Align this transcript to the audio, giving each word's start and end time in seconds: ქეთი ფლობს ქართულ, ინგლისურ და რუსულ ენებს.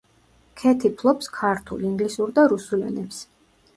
ქეთი 0.61 0.89
ფლობს 1.01 1.29
ქართულ, 1.35 1.83
ინგლისურ 1.91 2.33
და 2.39 2.47
რუსულ 2.55 2.87
ენებს. 2.89 3.21